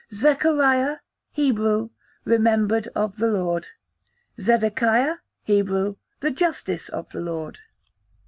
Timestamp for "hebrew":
1.29-1.91, 5.43-5.97